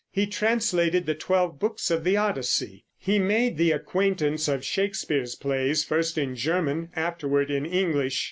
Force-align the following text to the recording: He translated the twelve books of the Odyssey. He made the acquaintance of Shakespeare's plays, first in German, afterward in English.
He 0.11 0.25
translated 0.25 1.05
the 1.05 1.13
twelve 1.13 1.59
books 1.59 1.91
of 1.91 2.03
the 2.03 2.17
Odyssey. 2.17 2.85
He 2.97 3.19
made 3.19 3.59
the 3.59 3.71
acquaintance 3.71 4.47
of 4.47 4.65
Shakespeare's 4.65 5.35
plays, 5.35 5.83
first 5.83 6.17
in 6.17 6.35
German, 6.35 6.89
afterward 6.95 7.51
in 7.51 7.67
English. 7.67 8.19